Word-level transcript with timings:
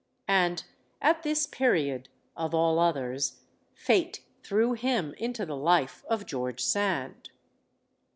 And 0.27 0.63
at 0.99 1.21
this 1.21 1.45
period, 1.45 2.09
of 2.35 2.55
all 2.55 2.79
others, 2.79 3.41
fate 3.75 4.21
threw 4.41 4.73
him 4.73 5.13
into 5.19 5.45
the 5.45 5.55
life 5.55 6.03
of 6.09 6.25
George 6.25 6.61
Sand. 6.63 7.29